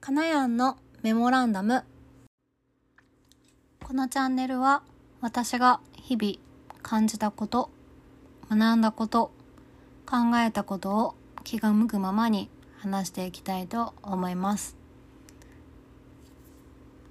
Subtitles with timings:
[0.00, 1.84] かなやんのメモランダム。
[3.84, 4.82] このチャンネルは
[5.20, 6.34] 私が日々
[6.82, 7.70] 感じたこと
[8.50, 9.32] 学んだこと
[10.04, 11.14] 考えたことを
[11.44, 12.48] 気が向くままに
[12.78, 14.85] 話していきたいと思います。